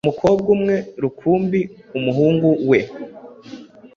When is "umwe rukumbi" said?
0.55-1.59